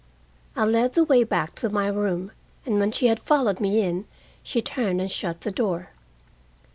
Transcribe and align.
I 0.55 0.65
led 0.65 0.93
the 0.93 1.03
way 1.03 1.23
back 1.23 1.53
to 1.57 1.69
my 1.69 1.85
room, 1.85 2.31
and 2.65 2.79
when 2.79 2.91
she 2.91 3.05
had 3.05 3.19
followed 3.19 3.59
me 3.59 3.81
in, 3.81 4.05
she 4.41 4.59
turned 4.59 4.99
and 4.99 5.11
shut 5.11 5.41
the 5.41 5.51
door. 5.51 5.91